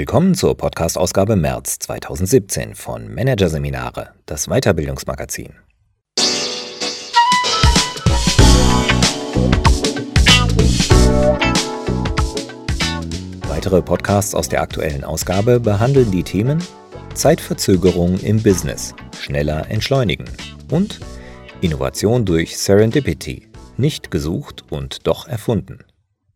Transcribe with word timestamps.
Willkommen 0.00 0.34
zur 0.34 0.56
Podcast-Ausgabe 0.56 1.36
März 1.36 1.78
2017 1.80 2.74
von 2.74 3.14
Managerseminare, 3.14 4.14
das 4.24 4.46
Weiterbildungsmagazin. 4.46 5.52
Weitere 13.46 13.82
Podcasts 13.82 14.34
aus 14.34 14.48
der 14.48 14.62
aktuellen 14.62 15.04
Ausgabe 15.04 15.60
behandeln 15.60 16.10
die 16.10 16.22
Themen 16.22 16.64
Zeitverzögerung 17.12 18.18
im 18.20 18.42
Business, 18.42 18.94
schneller 19.20 19.70
entschleunigen 19.70 20.30
und 20.70 20.98
Innovation 21.60 22.24
durch 22.24 22.56
Serendipity, 22.56 23.50
nicht 23.76 24.10
gesucht 24.10 24.64
und 24.70 25.06
doch 25.06 25.28
erfunden. 25.28 25.80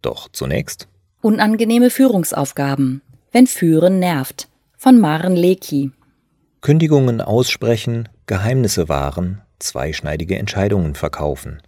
Doch 0.02 0.28
zunächst 0.30 0.86
Unangenehme 1.22 1.88
Führungsaufgaben, 1.88 3.00
wenn 3.34 3.48
Führen 3.48 3.98
nervt, 3.98 4.48
von 4.76 5.00
Maren 5.00 5.34
Leki. 5.34 5.90
Kündigungen 6.60 7.20
aussprechen, 7.20 8.08
Geheimnisse 8.26 8.88
wahren, 8.88 9.42
zweischneidige 9.58 10.38
Entscheidungen 10.38 10.94
verkaufen. 10.94 11.60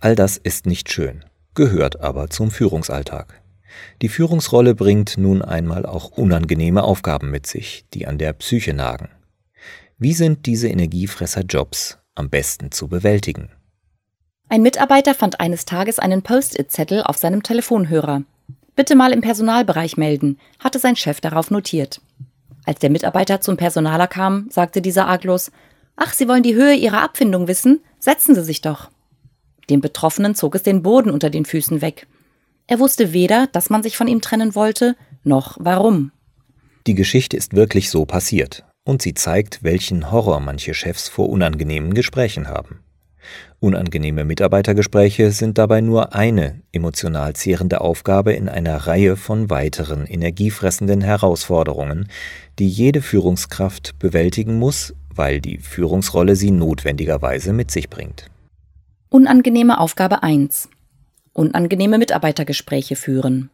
All 0.00 0.14
das 0.14 0.38
ist 0.38 0.64
nicht 0.64 0.90
schön, 0.90 1.22
gehört 1.54 2.00
aber 2.00 2.30
zum 2.30 2.50
Führungsalltag. 2.50 3.42
Die 4.00 4.08
Führungsrolle 4.08 4.74
bringt 4.74 5.18
nun 5.18 5.42
einmal 5.42 5.84
auch 5.84 6.08
unangenehme 6.08 6.82
Aufgaben 6.82 7.30
mit 7.30 7.46
sich, 7.46 7.84
die 7.92 8.06
an 8.06 8.16
der 8.16 8.32
Psyche 8.32 8.72
nagen. 8.72 9.10
Wie 9.98 10.14
sind 10.14 10.46
diese 10.46 10.68
Energiefresser-Jobs 10.68 11.98
am 12.14 12.30
besten 12.30 12.72
zu 12.72 12.88
bewältigen? 12.88 13.50
Ein 14.48 14.62
Mitarbeiter 14.62 15.14
fand 15.14 15.38
eines 15.38 15.66
Tages 15.66 15.98
einen 15.98 16.22
Post-it-Zettel 16.22 17.02
auf 17.02 17.18
seinem 17.18 17.42
Telefonhörer. 17.42 18.22
Bitte 18.76 18.96
mal 18.96 19.12
im 19.12 19.20
Personalbereich 19.20 19.96
melden, 19.96 20.38
hatte 20.58 20.78
sein 20.78 20.96
Chef 20.96 21.20
darauf 21.20 21.50
notiert. 21.50 22.00
Als 22.64 22.80
der 22.80 22.90
Mitarbeiter 22.90 23.40
zum 23.40 23.56
Personaler 23.56 24.06
kam, 24.06 24.48
sagte 24.50 24.82
dieser 24.82 25.06
arglos, 25.06 25.50
Ach, 25.96 26.12
Sie 26.12 26.26
wollen 26.26 26.42
die 26.42 26.54
Höhe 26.54 26.74
Ihrer 26.74 27.02
Abfindung 27.02 27.46
wissen? 27.46 27.80
Setzen 28.00 28.34
Sie 28.34 28.42
sich 28.42 28.60
doch. 28.60 28.90
Dem 29.70 29.80
Betroffenen 29.80 30.34
zog 30.34 30.56
es 30.56 30.62
den 30.62 30.82
Boden 30.82 31.10
unter 31.10 31.30
den 31.30 31.44
Füßen 31.44 31.80
weg. 31.80 32.06
Er 32.66 32.80
wusste 32.80 33.12
weder, 33.12 33.46
dass 33.46 33.70
man 33.70 33.82
sich 33.82 33.96
von 33.96 34.08
ihm 34.08 34.20
trennen 34.20 34.54
wollte, 34.54 34.96
noch 35.22 35.56
warum. 35.60 36.10
Die 36.86 36.94
Geschichte 36.94 37.36
ist 37.36 37.54
wirklich 37.54 37.90
so 37.90 38.04
passiert 38.04 38.64
und 38.84 39.00
sie 39.00 39.14
zeigt, 39.14 39.62
welchen 39.62 40.10
Horror 40.10 40.40
manche 40.40 40.74
Chefs 40.74 41.08
vor 41.08 41.30
unangenehmen 41.30 41.94
Gesprächen 41.94 42.48
haben. 42.48 42.83
Unangenehme 43.64 44.26
Mitarbeitergespräche 44.26 45.30
sind 45.30 45.56
dabei 45.56 45.80
nur 45.80 46.14
eine 46.14 46.60
emotional 46.70 47.32
zehrende 47.32 47.80
Aufgabe 47.80 48.34
in 48.34 48.50
einer 48.50 48.76
Reihe 48.76 49.16
von 49.16 49.48
weiteren 49.48 50.04
energiefressenden 50.04 51.00
Herausforderungen, 51.00 52.10
die 52.58 52.68
jede 52.68 53.00
Führungskraft 53.00 53.98
bewältigen 53.98 54.58
muss, 54.58 54.92
weil 55.08 55.40
die 55.40 55.56
Führungsrolle 55.56 56.36
sie 56.36 56.50
notwendigerweise 56.50 57.54
mit 57.54 57.70
sich 57.70 57.88
bringt. 57.88 58.26
Unangenehme 59.08 59.80
Aufgabe 59.80 60.22
1. 60.22 60.68
Unangenehme 61.32 61.96
Mitarbeitergespräche 61.96 62.96
führen. 62.96 63.48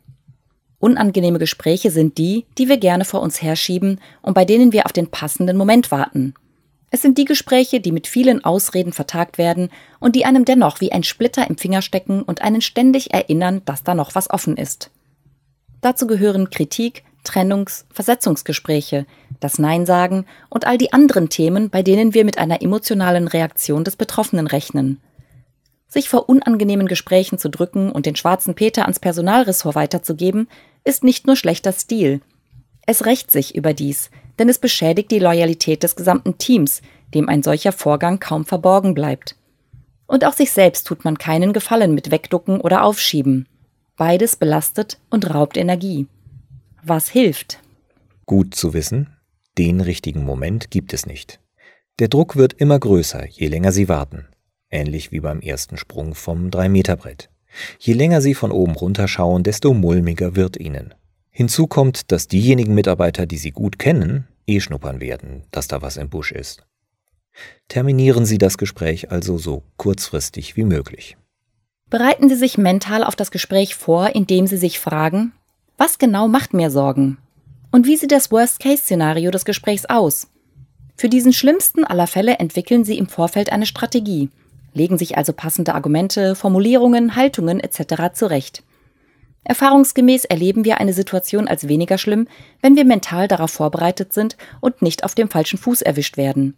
Unangenehme 0.81 1.39
Gespräche 1.39 1.93
sind 1.93 2.19
die, 2.19 2.47
die 2.59 2.69
wir 2.69 2.79
gerne 2.79 3.05
vor 3.05 3.23
uns 3.23 3.41
herschieben 3.43 4.01
und 4.23 4.35
bei 4.35 4.45
denen 4.45 4.73
wir 4.73 4.87
auf 4.87 4.93
den 4.93 5.07
passenden 5.07 5.57
Moment 5.57 5.93
warten, 5.93 6.35
es 6.91 7.03
sind 7.03 7.19
die 7.19 7.25
Gespräche, 7.25 7.81
die 7.81 7.93
mit 7.93 8.09
vielen 8.09 8.45
Ausreden 8.45 8.93
vertagt 8.93 9.39
werden 9.39 9.71
und 10.01 10.17
die 10.17 10.25
einem 10.25 10.45
dennoch 10.45 10.81
wie 10.81 10.91
ein 10.91 11.05
Splitter 11.05 11.49
im 11.49 11.57
Finger 11.57 11.83
stecken 11.83 12.23
und 12.23 12.43
einen 12.43 12.61
ständig 12.61 13.15
erinnern, 13.15 13.63
dass 13.65 13.85
da 13.85 13.95
noch 13.95 14.17
was 14.17 14.29
offen 14.29 14.57
ist. 14.57 14.91
Dazu 15.81 16.09
gehören 16.09 16.51
Kritik, 16.51 17.05
Trennungs-, 17.25 17.85
Versetzungsgespräche, 17.93 19.07
das 19.39 19.59
Nein 19.59 19.87
sagen 19.87 20.27
und 20.49 20.67
all 20.67 20.79
die 20.79 20.93
anderen 20.93 21.29
Themen, 21.29 21.71
bei 21.71 21.83
denen 21.83 22.13
wir 22.13 22.25
mit 22.25 22.39
einer 22.39 22.61
emotionalen 22.61 23.29
Reaktion 23.29 23.85
des 23.85 23.97
Betroffenen 23.97 24.49
rechnen. 24.49 25.01
Sich 25.87 26.09
vor 26.09 26.29
unangenehmen 26.29 26.87
Gesprächen 26.87 27.39
zu 27.39 27.49
drücken 27.49 27.91
und 27.91 28.07
den 28.07 28.17
schwarzen 28.17 28.55
Peter 28.55 28.83
ans 28.83 29.01
Personalressort 29.01 29.75
weiterzugeben, 29.75 30.49
ist 30.85 31.05
nicht 31.05 31.27
nur 31.27 31.37
schlechter 31.37 31.73
Stil. 31.73 32.21
Es 32.87 33.07
rächt 33.07 33.31
sich 33.31 33.55
überdies, 33.55 34.11
denn 34.39 34.49
es 34.49 34.59
beschädigt 34.59 35.11
die 35.11 35.19
Loyalität 35.19 35.83
des 35.83 35.97
gesamten 35.97 36.39
Teams, 36.39 36.83
dem 37.15 37.29
ein 37.29 37.43
solcher 37.43 37.73
Vorgang 37.73 38.19
kaum 38.21 38.45
verborgen 38.45 38.95
bleibt. 38.95 39.37
Und 40.07 40.25
auch 40.25 40.33
sich 40.33 40.51
selbst 40.51 40.87
tut 40.87 41.05
man 41.05 41.19
keinen 41.19 41.53
Gefallen 41.53 41.95
mit 41.95 42.11
Wegducken 42.11 42.61
oder 42.61 42.85
Aufschieben. 42.85 43.47
Beides 43.97 44.37
belastet 44.37 44.99
und 45.11 45.33
raubt 45.33 45.57
Energie. 45.57 46.07
Was 46.83 47.09
hilft? 47.09 47.61
Gut 48.27 48.55
zu 48.55 48.73
wissen, 48.73 49.15
den 49.59 49.81
richtigen 49.81 50.25
Moment 50.25 50.71
gibt 50.71 50.95
es 50.95 51.07
nicht. 51.07 51.39
Der 51.99 52.09
Druck 52.09 52.37
wird 52.37 52.55
immer 52.55 52.79
größer, 52.79 53.27
je 53.27 53.49
länger 53.49 53.73
Sie 53.73 53.89
warten. 53.89 54.27
Ähnlich 54.71 55.13
wie 55.13 55.21
beim 55.21 55.41
ersten 55.41 55.77
Sprung 55.77 56.15
vom 56.15 56.49
3-Meter-Brett. 56.49 57.29
Je 57.79 57.93
länger 57.93 58.21
Sie 58.21 58.35
von 58.35 58.53
oben 58.53 58.75
runterschauen, 58.75 59.43
desto 59.43 59.75
mulmiger 59.75 60.35
wird 60.35 60.57
Ihnen. 60.57 60.95
Hinzu 61.31 61.67
kommt, 61.67 62.11
dass 62.13 62.29
diejenigen 62.29 62.75
Mitarbeiter, 62.75 63.27
die 63.27 63.39
Sie 63.39 63.51
gut 63.51 63.79
kennen, 63.79 64.27
eh 64.47 64.61
schnuppern 64.61 65.01
werden, 65.01 65.45
dass 65.51 65.69
da 65.69 65.81
was 65.81 65.97
im 65.97 66.09
Busch 66.09 66.33
ist. 66.33 66.67
Terminieren 67.69 68.27
Sie 68.27 68.39
das 68.39 68.59
Gespräch 68.59 69.11
also 69.11 69.39
so 69.39 69.63
kurzfristig 69.77 70.57
wie 70.57 70.65
möglich. 70.65 71.17
Bereiten 71.89 72.29
Sie 72.29 72.37
sich 72.37 72.59
mental 72.59 73.05
auf 73.05 73.17
das 73.17 73.31
Gespräch 73.31 73.75
vor, 73.75 74.15
indem 74.15 74.47
Sie 74.47 74.57
sich 74.57 74.81
fragen, 74.81 75.33
was 75.77 75.99
genau 75.99 76.29
macht 76.29 76.53
mir 76.53 76.71
Sorgen? 76.71 77.19
Und 77.73 77.87
wie 77.87 77.97
sieht 77.97 78.13
das 78.13 78.31
Worst-Case-Szenario 78.31 79.31
des 79.31 79.45
Gesprächs 79.45 79.87
aus? 79.87 80.29
Für 80.97 81.09
diesen 81.09 81.33
schlimmsten 81.33 81.85
aller 81.85 82.07
Fälle 82.07 82.35
entwickeln 82.35 82.85
Sie 82.85 82.99
im 82.99 83.07
Vorfeld 83.07 83.53
eine 83.53 83.67
Strategie, 83.67 84.29
legen 84.75 84.99
sich 84.99 85.17
also 85.17 85.33
passende 85.33 85.75
Argumente, 85.75 86.35
Formulierungen, 86.35 87.17
Haltungen 87.17 87.61
etc. 87.61 88.13
zurecht. 88.13 88.63
Erfahrungsgemäß 89.45 90.27
erleben 90.27 90.65
wir 90.65 90.79
eine 90.79 90.93
Situation 90.93 91.49
als 91.49 91.67
weniger 91.67 91.99
schlimm, 91.99 92.29
wenn 92.61 92.77
wir 92.77 92.85
mental 92.85 93.27
darauf 93.27 93.51
vorbereitet 93.51 94.13
sind 94.13 94.37
und 94.61 94.83
nicht 94.83 95.05
auf 95.05 95.15
dem 95.15 95.31
falschen 95.31 95.59
Fuß 95.59 95.83
erwischt 95.83 96.17
werden. 96.17 96.57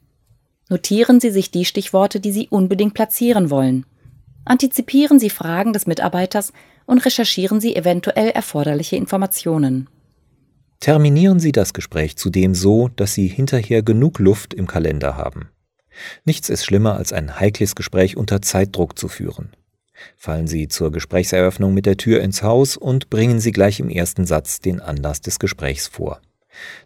Notieren 0.68 1.20
Sie 1.20 1.30
sich 1.30 1.50
die 1.50 1.64
Stichworte, 1.64 2.18
die 2.18 2.32
Sie 2.32 2.48
unbedingt 2.48 2.94
platzieren 2.94 3.50
wollen. 3.50 3.86
Antizipieren 4.44 5.18
Sie 5.20 5.30
Fragen 5.30 5.72
des 5.72 5.86
Mitarbeiters 5.86 6.52
und 6.86 7.04
recherchieren 7.04 7.60
Sie 7.60 7.76
eventuell 7.76 8.30
erforderliche 8.30 8.96
Informationen. 8.96 9.88
Terminieren 10.80 11.38
Sie 11.38 11.52
das 11.52 11.74
Gespräch 11.74 12.16
zudem 12.16 12.56
so, 12.56 12.88
dass 12.88 13.14
Sie 13.14 13.28
hinterher 13.28 13.82
genug 13.82 14.18
Luft 14.18 14.52
im 14.52 14.66
Kalender 14.66 15.16
haben. 15.16 15.48
Nichts 16.24 16.48
ist 16.48 16.64
schlimmer, 16.64 16.96
als 16.96 17.12
ein 17.12 17.38
heikles 17.38 17.76
Gespräch 17.76 18.16
unter 18.16 18.42
Zeitdruck 18.42 18.98
zu 18.98 19.08
führen. 19.08 19.50
Fallen 20.16 20.46
Sie 20.46 20.68
zur 20.68 20.90
Gesprächseröffnung 20.90 21.74
mit 21.74 21.86
der 21.86 21.96
Tür 21.96 22.20
ins 22.22 22.42
Haus 22.42 22.76
und 22.76 23.10
bringen 23.10 23.40
Sie 23.40 23.52
gleich 23.52 23.80
im 23.80 23.88
ersten 23.88 24.26
Satz 24.26 24.60
den 24.60 24.80
Anlass 24.80 25.20
des 25.20 25.38
Gesprächs 25.38 25.86
vor. 25.86 26.20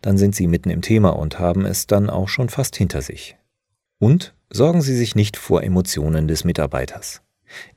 Dann 0.03 0.19
sind 0.19 0.35
Sie 0.35 0.47
mitten 0.47 0.71
im 0.71 0.83
Thema 0.83 1.11
und 1.11 1.39
haben 1.39 1.65
es 1.65 1.87
dann 1.87 2.11
auch 2.11 2.29
schon 2.29 2.49
fast 2.49 2.77
hinter 2.77 3.03
sich. 3.03 3.37
Und 3.99 4.35
sorgen 4.51 4.83
Sie 4.83 4.97
sich 4.97 5.15
nicht 5.15 5.37
vor 5.37 5.63
Emotionen 5.63 6.29
des 6.29 6.45
Mitarbeiters. 6.45 7.23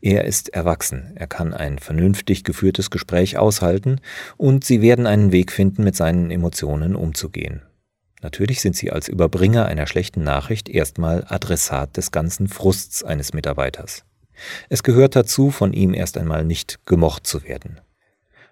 Er 0.02 0.26
ist 0.26 0.50
erwachsen, 0.50 1.14
er 1.16 1.28
kann 1.28 1.54
ein 1.54 1.78
vernünftig 1.78 2.44
geführtes 2.44 2.90
Gespräch 2.90 3.38
aushalten 3.38 4.02
und 4.38 4.66
Sie 4.66 4.82
werden 4.82 5.06
einen 5.06 5.32
Weg 5.32 5.52
finden, 5.52 5.84
mit 5.84 5.96
seinen 5.96 6.32
Emotionen 6.32 6.96
umzugehen. 6.96 7.62
Natürlich 8.22 8.62
sind 8.62 8.76
Sie 8.76 8.92
als 8.92 9.08
Überbringer 9.08 9.66
einer 9.66 9.88
schlechten 9.88 10.24
Nachricht 10.24 10.68
erstmal 10.68 11.24
Adressat 11.28 11.96
des 11.96 12.12
ganzen 12.12 12.48
Frusts 12.48 13.04
eines 13.04 13.34
Mitarbeiters. 13.34 14.04
Es 14.70 14.84
gehört 14.84 15.16
dazu, 15.16 15.52
von 15.52 15.74
ihm 15.74 15.94
erst 15.94 16.18
einmal 16.18 16.46
nicht 16.46 16.86
gemocht 16.86 17.26
zu 17.26 17.44
werden. 17.44 17.80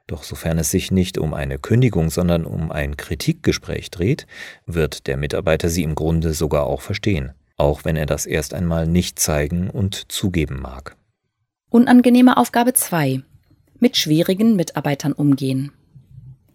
Doch 0.07 0.23
sofern 0.23 0.57
es 0.57 0.71
sich 0.71 0.89
nicht 0.89 1.17
um 1.17 1.33
eine 1.33 1.59
Kündigung, 1.59 2.09
sondern 2.09 2.45
um 2.45 2.71
ein 2.71 2.95
Kritikgespräch 2.95 3.91
dreht, 3.91 4.25
wird 4.65 5.07
der 5.07 5.17
Mitarbeiter 5.17 5.67
sie 5.67 5.83
im 5.83 5.95
Grunde 5.95 6.33
sogar 6.33 6.65
auch 6.65 6.81
verstehen, 6.81 7.33
auch 7.57 7.83
wenn 7.83 7.97
er 7.97 8.05
das 8.05 8.25
erst 8.25 8.53
einmal 8.53 8.87
nicht 8.87 9.19
zeigen 9.19 9.69
und 9.69 10.09
zugeben 10.11 10.61
mag. 10.61 10.95
Unangenehme 11.69 12.37
Aufgabe 12.37 12.73
2. 12.73 13.21
Mit 13.79 13.97
schwierigen 13.97 14.55
Mitarbeitern 14.55 15.11
umgehen. 15.11 15.73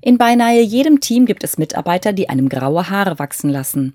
In 0.00 0.19
beinahe 0.19 0.62
jedem 0.62 1.00
Team 1.00 1.26
gibt 1.26 1.44
es 1.44 1.58
Mitarbeiter, 1.58 2.12
die 2.12 2.29
einem 2.29 2.49
graue 2.49 2.88
Haare 2.88 3.19
wachsen 3.19 3.50
lassen. 3.50 3.94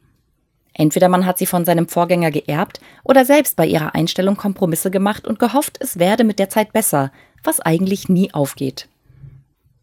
Entweder 0.79 1.09
man 1.09 1.25
hat 1.25 1.39
sie 1.39 1.47
von 1.47 1.65
seinem 1.65 1.87
Vorgänger 1.87 2.29
geerbt 2.29 2.79
oder 3.03 3.25
selbst 3.25 3.55
bei 3.55 3.65
ihrer 3.65 3.95
Einstellung 3.95 4.37
Kompromisse 4.37 4.91
gemacht 4.91 5.27
und 5.27 5.39
gehofft, 5.39 5.77
es 5.81 5.97
werde 5.97 6.23
mit 6.23 6.37
der 6.37 6.49
Zeit 6.49 6.71
besser, 6.71 7.11
was 7.43 7.59
eigentlich 7.59 8.09
nie 8.09 8.31
aufgeht. 8.31 8.87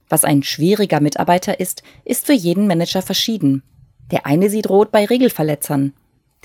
Was 0.08 0.24
ein 0.24 0.44
schwieriger 0.44 1.00
Mitarbeiter 1.00 1.58
ist, 1.58 1.82
ist 2.04 2.26
für 2.26 2.32
jeden 2.32 2.68
Manager 2.68 3.02
verschieden. 3.02 3.64
Der 4.12 4.24
eine 4.24 4.48
sieht 4.48 4.70
rot 4.70 4.92
bei 4.92 5.04
Regelverletzern. 5.04 5.94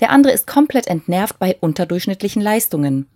Der 0.00 0.10
andere 0.10 0.32
ist 0.32 0.48
komplett 0.48 0.88
entnervt 0.88 1.38
bei 1.38 1.56
unterdurchschnittlichen 1.60 2.42
Leistungen. 2.42 3.06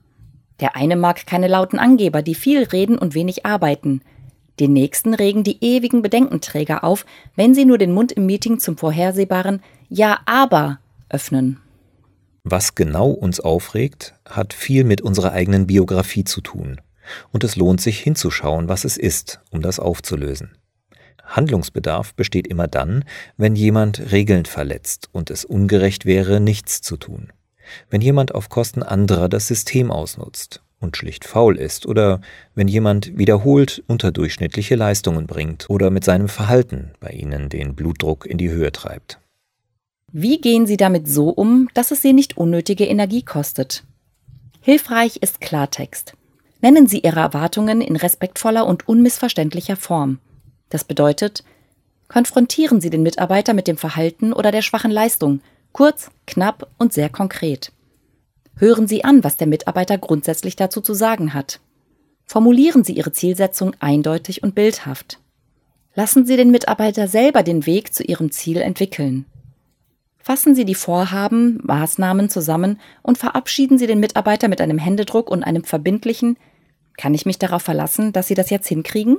Der 0.61 0.77
eine 0.77 0.95
mag 0.95 1.27
keine 1.27 1.49
lauten 1.49 1.81
Angeber, 1.81 2.23
die 2.23 2.37
viel 2.37 2.63
reden 2.63 2.97
und 2.97 3.15
wenig 3.15 3.45
arbeiten. 3.45 4.03
Den 4.61 4.73
nächsten 4.73 5.15
regen 5.15 5.43
die 5.43 5.59
ewigen 5.65 6.01
Bedenkenträger 6.01 6.85
auf, 6.85 7.05
wenn 7.35 7.55
sie 7.55 7.65
nur 7.65 7.79
den 7.79 7.93
Mund 7.93 8.13
im 8.13 8.25
Meeting 8.25 8.61
zum 8.61 8.77
vorhersehbaren 8.77 9.63
Ja, 9.89 10.21
aber 10.27 10.79
öffnen. 11.15 11.61
Was 12.43 12.75
genau 12.75 13.09
uns 13.09 13.41
aufregt, 13.41 14.15
hat 14.29 14.53
viel 14.53 14.85
mit 14.85 15.01
unserer 15.01 15.33
eigenen 15.33 15.67
Biografie 15.67 16.25
zu 16.25 16.41
tun. 16.41 16.81
Und 17.33 17.45
es 17.45 17.57
lohnt 17.57 17.81
sich 17.81 18.01
hinzuschauen, 18.01 18.69
was 18.69 18.85
es 18.85 18.97
ist, 18.97 19.41
um 19.51 19.63
das 19.63 19.79
aufzulösen. 19.79 20.59
Handlungsbedarf 21.25 22.15
besteht 22.15 22.47
immer 22.47 22.69
dann, 22.69 23.05
wenn 23.37 23.57
jemand 23.57 24.13
Regeln 24.13 24.45
verletzt 24.45 25.09
und 25.13 25.31
es 25.31 25.45
ungerecht 25.45 26.05
wäre, 26.05 26.41
nichts 26.41 26.83
zu 26.83 26.97
tun. 26.97 27.33
Wenn 27.89 28.03
jemand 28.03 28.35
auf 28.35 28.51
Kosten 28.51 28.83
anderer 28.83 29.29
das 29.31 29.47
System 29.47 29.91
ausnutzt 29.91 30.63
und 30.81 30.99
schlicht 30.99 31.25
faul 31.25 31.57
ist 31.57 31.87
oder 31.87 32.21
wenn 32.55 32.69
jemand 32.69 33.17
wiederholt 33.17 33.83
unterdurchschnittliche 33.87 34.75
Leistungen 34.75 35.27
bringt 35.27 35.71
oder 35.71 35.91
mit 35.91 36.05
seinem 36.05 36.29
Verhalten 36.29 36.91
bei 37.01 37.11
ihnen 37.11 37.49
den 37.49 37.75
Blutdruck 37.75 38.27
in 38.27 38.37
die 38.37 38.51
Höhe 38.51 38.71
treibt. 38.73 39.19
Wie 40.17 40.41
gehen 40.41 40.65
Sie 40.65 40.77
damit 40.77 41.09
so 41.09 41.31
um, 41.31 41.69
dass 41.75 41.91
es 41.91 42.01
Sie 42.01 42.13
nicht 42.13 42.37
unnötige 42.37 42.85
Energie 42.85 43.23
kostet? 43.23 43.83
Hilfreich 44.61 45.17
ist 45.17 45.41
Klartext. 45.41 46.15
Nennen 46.61 46.87
Sie 46.87 47.01
Ihre 47.01 47.19
Erwartungen 47.19 47.81
in 47.81 47.97
respektvoller 47.97 48.65
und 48.65 48.89
unmissverständlicher 48.89 49.75
Form. 49.75 50.21
Das 50.69 50.85
bedeutet, 50.85 51.43
konfrontieren 52.07 52.81
Sie 52.81 52.91
den 52.91 53.03
Mitarbeiter 53.03 53.55
mit 53.55 53.67
dem 53.67 53.77
Verhalten 53.77 54.33
oder 54.33 54.53
der 54.53 54.63
schwachen 54.63 54.93
Leistung, 54.93 55.41
kurz, 55.73 56.13
knapp 56.29 56.71
und 56.79 56.93
sehr 56.93 57.09
konkret. 57.09 57.73
Hören 58.55 58.87
Sie 58.87 59.03
an, 59.03 59.25
was 59.25 59.37
der 59.37 59.49
Mitarbeiter 59.49 59.99
grundsätzlich 59.99 60.55
dazu 60.55 60.81
zu 60.81 60.95
sagen 60.95 61.35
hat. 61.35 61.59
Formulieren 62.25 62.85
Sie 62.85 62.93
Ihre 62.93 63.11
Zielsetzung 63.11 63.75
eindeutig 63.81 64.45
und 64.45 64.55
bildhaft. 64.55 65.19
Lassen 65.97 66.25
Sie 66.25 66.37
den 66.37 66.53
Mitarbeiter 66.53 67.09
selber 67.09 67.43
den 67.43 67.67
Weg 67.67 67.93
zu 67.93 68.05
Ihrem 68.05 68.31
Ziel 68.31 68.59
entwickeln. 68.59 69.27
Fassen 70.25 70.55
Sie 70.55 70.65
die 70.65 70.75
Vorhaben, 70.75 71.59
Maßnahmen 71.65 72.31
zusammen 72.31 72.81
und 73.03 73.19
verabschieden 73.19 73.77
Sie 73.77 73.87
den 73.87 74.01
Mitarbeiter 74.01 74.49
mit 74.49 74.63
einem 74.63 74.79
Händedruck 74.79 75.31
und 75.31 75.43
einem 75.43 75.65
verbindlichen 75.65 76.39
Kann 76.97 77.13
ich 77.13 77.27
mich 77.27 77.39
darauf 77.39 77.61
verlassen, 77.61 78.11
dass 78.15 78.29
Sie 78.29 78.35
das 78.35 78.49
jetzt 78.49 78.67
hinkriegen? 78.67 79.19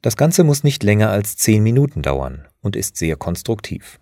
Das 0.00 0.16
Ganze 0.16 0.44
muss 0.44 0.64
nicht 0.64 0.82
länger 0.82 1.10
als 1.10 1.36
zehn 1.36 1.62
Minuten 1.62 2.00
dauern 2.00 2.48
und 2.62 2.74
ist 2.74 2.96
sehr 2.96 3.16
konstruktiv. 3.16 4.00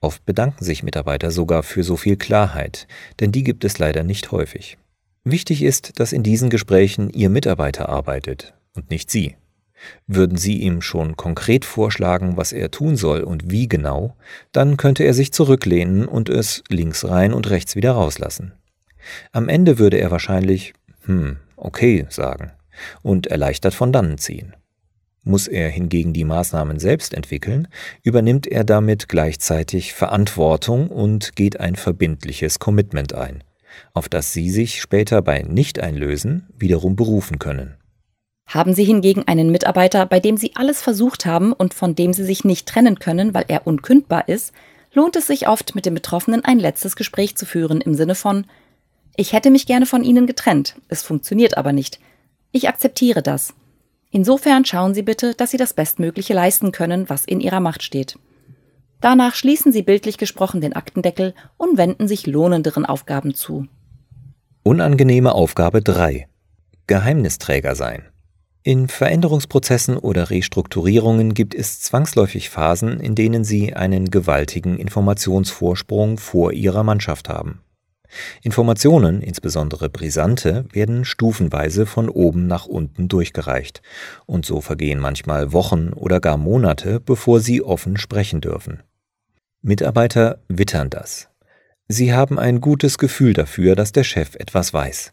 Oft 0.00 0.24
bedanken 0.24 0.64
sich 0.64 0.82
Mitarbeiter 0.82 1.30
sogar 1.30 1.62
für 1.62 1.82
so 1.82 1.98
viel 1.98 2.16
Klarheit, 2.16 2.88
denn 3.20 3.30
die 3.30 3.44
gibt 3.44 3.66
es 3.66 3.78
leider 3.78 4.02
nicht 4.02 4.32
häufig. 4.32 4.78
Wichtig 5.24 5.62
ist, 5.62 6.00
dass 6.00 6.14
in 6.14 6.22
diesen 6.22 6.48
Gesprächen 6.48 7.10
Ihr 7.10 7.28
Mitarbeiter 7.28 7.90
arbeitet 7.90 8.54
und 8.74 8.88
nicht 8.88 9.10
Sie. 9.10 9.36
Würden 10.06 10.36
Sie 10.36 10.58
ihm 10.58 10.82
schon 10.82 11.16
konkret 11.16 11.64
vorschlagen, 11.64 12.36
was 12.36 12.52
er 12.52 12.70
tun 12.70 12.96
soll 12.96 13.22
und 13.22 13.50
wie 13.50 13.68
genau, 13.68 14.16
dann 14.52 14.76
könnte 14.76 15.04
er 15.04 15.14
sich 15.14 15.32
zurücklehnen 15.32 16.06
und 16.06 16.28
es 16.28 16.62
links 16.68 17.04
rein 17.04 17.32
und 17.32 17.50
rechts 17.50 17.76
wieder 17.76 17.92
rauslassen. 17.92 18.52
Am 19.32 19.48
Ende 19.48 19.78
würde 19.78 19.98
er 19.98 20.10
wahrscheinlich 20.10 20.74
hm, 21.04 21.36
okay 21.56 22.06
sagen 22.08 22.52
und 23.02 23.26
erleichtert 23.26 23.74
von 23.74 23.92
dannen 23.92 24.18
ziehen. 24.18 24.54
Muss 25.22 25.48
er 25.48 25.70
hingegen 25.70 26.12
die 26.12 26.24
Maßnahmen 26.24 26.78
selbst 26.78 27.14
entwickeln, 27.14 27.68
übernimmt 28.02 28.46
er 28.46 28.62
damit 28.62 29.08
gleichzeitig 29.08 29.94
Verantwortung 29.94 30.88
und 30.88 31.34
geht 31.34 31.60
ein 31.60 31.76
verbindliches 31.76 32.58
Commitment 32.58 33.14
ein, 33.14 33.42
auf 33.94 34.10
das 34.10 34.34
Sie 34.34 34.50
sich 34.50 34.82
später 34.82 35.22
bei 35.22 35.42
Nicht-Einlösen 35.42 36.48
wiederum 36.58 36.94
berufen 36.94 37.38
können. 37.38 37.76
Haben 38.46 38.74
Sie 38.74 38.84
hingegen 38.84 39.24
einen 39.26 39.50
Mitarbeiter, 39.50 40.06
bei 40.06 40.20
dem 40.20 40.36
Sie 40.36 40.52
alles 40.54 40.80
versucht 40.80 41.26
haben 41.26 41.52
und 41.52 41.74
von 41.74 41.94
dem 41.94 42.12
Sie 42.12 42.24
sich 42.24 42.44
nicht 42.44 42.68
trennen 42.68 42.98
können, 42.98 43.34
weil 43.34 43.44
er 43.48 43.66
unkündbar 43.66 44.28
ist, 44.28 44.52
lohnt 44.92 45.16
es 45.16 45.26
sich 45.26 45.48
oft, 45.48 45.74
mit 45.74 45.86
dem 45.86 45.94
Betroffenen 45.94 46.44
ein 46.44 46.58
letztes 46.58 46.96
Gespräch 46.96 47.36
zu 47.36 47.46
führen 47.46 47.80
im 47.80 47.94
Sinne 47.94 48.14
von 48.14 48.46
Ich 49.16 49.32
hätte 49.32 49.50
mich 49.50 49.66
gerne 49.66 49.86
von 49.86 50.04
Ihnen 50.04 50.26
getrennt, 50.26 50.76
es 50.88 51.02
funktioniert 51.02 51.56
aber 51.56 51.72
nicht. 51.72 51.98
Ich 52.52 52.68
akzeptiere 52.68 53.22
das. 53.22 53.54
Insofern 54.12 54.64
schauen 54.64 54.94
Sie 54.94 55.02
bitte, 55.02 55.34
dass 55.34 55.50
Sie 55.50 55.56
das 55.56 55.74
Bestmögliche 55.74 56.34
leisten 56.34 56.70
können, 56.70 57.08
was 57.08 57.24
in 57.24 57.40
Ihrer 57.40 57.58
Macht 57.58 57.82
steht. 57.82 58.16
Danach 59.00 59.34
schließen 59.34 59.72
Sie 59.72 59.82
bildlich 59.82 60.16
gesprochen 60.16 60.60
den 60.60 60.74
Aktendeckel 60.74 61.34
und 61.56 61.76
wenden 61.76 62.06
sich 62.06 62.26
lohnenderen 62.26 62.86
Aufgaben 62.86 63.34
zu. 63.34 63.66
Unangenehme 64.62 65.34
Aufgabe 65.34 65.82
3. 65.82 66.28
Geheimnisträger 66.86 67.74
sein. 67.74 68.04
In 68.66 68.88
Veränderungsprozessen 68.88 69.98
oder 69.98 70.30
Restrukturierungen 70.30 71.34
gibt 71.34 71.54
es 71.54 71.80
zwangsläufig 71.80 72.48
Phasen, 72.48 72.98
in 72.98 73.14
denen 73.14 73.44
Sie 73.44 73.74
einen 73.74 74.10
gewaltigen 74.10 74.78
Informationsvorsprung 74.78 76.16
vor 76.16 76.50
Ihrer 76.50 76.82
Mannschaft 76.82 77.28
haben. 77.28 77.60
Informationen, 78.40 79.20
insbesondere 79.20 79.90
brisante, 79.90 80.64
werden 80.72 81.04
stufenweise 81.04 81.84
von 81.84 82.08
oben 82.08 82.46
nach 82.46 82.64
unten 82.64 83.06
durchgereicht, 83.08 83.82
und 84.24 84.46
so 84.46 84.62
vergehen 84.62 84.98
manchmal 84.98 85.52
Wochen 85.52 85.92
oder 85.92 86.18
gar 86.20 86.38
Monate, 86.38 87.00
bevor 87.00 87.40
Sie 87.40 87.62
offen 87.62 87.98
sprechen 87.98 88.40
dürfen. 88.40 88.82
Mitarbeiter 89.60 90.38
wittern 90.48 90.88
das. 90.88 91.28
Sie 91.86 92.14
haben 92.14 92.38
ein 92.38 92.62
gutes 92.62 92.96
Gefühl 92.96 93.34
dafür, 93.34 93.76
dass 93.76 93.92
der 93.92 94.04
Chef 94.04 94.36
etwas 94.36 94.72
weiß. 94.72 95.12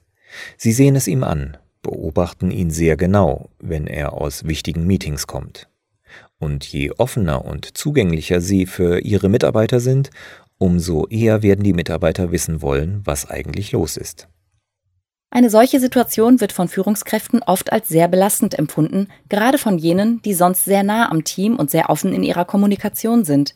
Sie 0.55 0.71
sehen 0.71 0.95
es 0.95 1.09
ihm 1.09 1.25
an, 1.25 1.57
beobachten 1.81 2.51
ihn 2.51 2.71
sehr 2.71 2.97
genau, 2.97 3.49
wenn 3.59 3.87
er 3.87 4.13
aus 4.13 4.45
wichtigen 4.45 4.85
Meetings 4.85 5.27
kommt. 5.27 5.67
Und 6.39 6.65
je 6.65 6.91
offener 6.91 7.45
und 7.45 7.77
zugänglicher 7.77 8.41
Sie 8.41 8.65
für 8.65 8.99
Ihre 8.99 9.29
Mitarbeiter 9.29 9.79
sind, 9.79 10.09
umso 10.57 11.07
eher 11.07 11.43
werden 11.43 11.63
die 11.63 11.73
Mitarbeiter 11.73 12.31
wissen 12.31 12.61
wollen, 12.61 13.01
was 13.03 13.29
eigentlich 13.29 13.71
los 13.71 13.97
ist. 13.97 14.27
Eine 15.33 15.49
solche 15.49 15.79
Situation 15.79 16.41
wird 16.41 16.51
von 16.51 16.67
Führungskräften 16.67 17.41
oft 17.41 17.71
als 17.71 17.87
sehr 17.87 18.09
belastend 18.09 18.59
empfunden, 18.59 19.07
gerade 19.29 19.57
von 19.57 19.77
jenen, 19.77 20.21
die 20.23 20.33
sonst 20.33 20.65
sehr 20.65 20.83
nah 20.83 21.09
am 21.09 21.23
Team 21.23 21.55
und 21.55 21.71
sehr 21.71 21.89
offen 21.89 22.13
in 22.13 22.21
ihrer 22.21 22.43
Kommunikation 22.43 23.23
sind. 23.23 23.55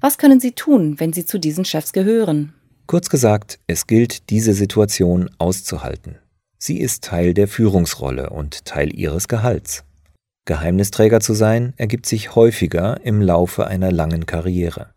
Was 0.00 0.18
können 0.18 0.40
Sie 0.40 0.50
tun, 0.50 0.98
wenn 0.98 1.12
Sie 1.12 1.24
zu 1.24 1.38
diesen 1.38 1.64
Chefs 1.64 1.92
gehören? 1.92 2.54
Kurz 2.88 3.08
gesagt, 3.08 3.60
es 3.68 3.86
gilt, 3.86 4.30
diese 4.30 4.52
Situation 4.52 5.30
auszuhalten. 5.38 6.18
Sie 6.64 6.78
ist 6.78 7.02
Teil 7.02 7.34
der 7.34 7.48
Führungsrolle 7.48 8.30
und 8.30 8.64
Teil 8.66 8.96
ihres 8.96 9.26
Gehalts. 9.26 9.82
Geheimnisträger 10.44 11.18
zu 11.18 11.34
sein 11.34 11.74
ergibt 11.76 12.06
sich 12.06 12.36
häufiger 12.36 13.00
im 13.02 13.20
Laufe 13.20 13.66
einer 13.66 13.90
langen 13.90 14.26
Karriere. 14.26 14.94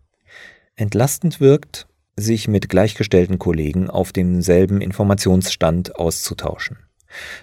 Entlastend 0.75 1.41
wirkt, 1.41 1.87
sich 2.15 2.47
mit 2.47 2.69
gleichgestellten 2.69 3.39
Kollegen 3.39 3.89
auf 3.89 4.13
demselben 4.13 4.79
Informationsstand 4.79 5.95
auszutauschen. 5.95 6.77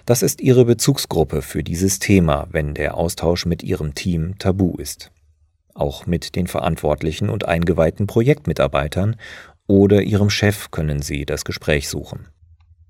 Das 0.05 0.23
ist 0.23 0.39
ihre 0.39 0.63
Bezugsgruppe 0.63 1.41
für 1.41 1.61
dieses 1.61 1.99
Thema, 1.99 2.47
wenn 2.49 2.75
der 2.75 2.95
Austausch 2.95 3.45
mit 3.45 3.61
ihrem 3.61 3.93
Team 3.93 4.39
tabu 4.39 4.77
ist. 4.77 5.11
Auch 5.73 6.05
mit 6.05 6.37
den 6.37 6.47
verantwortlichen 6.47 7.29
und 7.29 7.45
eingeweihten 7.49 8.07
Projektmitarbeitern 8.07 9.17
oder 9.67 10.01
ihrem 10.01 10.29
Chef 10.29 10.71
können 10.71 11.01
Sie 11.01 11.25
das 11.25 11.43
Gespräch 11.43 11.89
suchen. 11.89 12.29